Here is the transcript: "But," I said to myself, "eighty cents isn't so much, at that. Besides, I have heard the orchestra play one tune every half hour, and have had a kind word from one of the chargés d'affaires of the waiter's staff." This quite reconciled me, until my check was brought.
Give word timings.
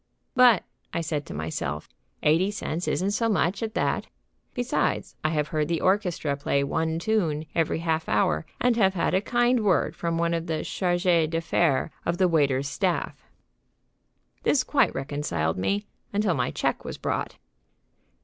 "But," 0.33 0.63
I 0.93 1.01
said 1.01 1.27
to 1.27 1.33
myself, 1.35 1.87
"eighty 2.23 2.49
cents 2.49 2.87
isn't 2.87 3.11
so 3.11 3.29
much, 3.29 3.61
at 3.61 3.75
that. 3.75 4.07
Besides, 4.55 5.15
I 5.23 5.29
have 5.29 5.49
heard 5.49 5.67
the 5.67 5.79
orchestra 5.79 6.35
play 6.35 6.63
one 6.63 6.97
tune 6.97 7.45
every 7.53 7.77
half 7.77 8.09
hour, 8.09 8.43
and 8.59 8.75
have 8.77 8.95
had 8.95 9.13
a 9.13 9.21
kind 9.21 9.59
word 9.63 9.95
from 9.95 10.17
one 10.17 10.33
of 10.33 10.47
the 10.47 10.63
chargés 10.63 11.29
d'affaires 11.29 11.91
of 12.03 12.17
the 12.17 12.27
waiter's 12.27 12.67
staff." 12.67 13.23
This 14.41 14.63
quite 14.63 14.95
reconciled 14.95 15.59
me, 15.59 15.85
until 16.11 16.33
my 16.33 16.49
check 16.49 16.83
was 16.83 16.97
brought. 16.97 17.37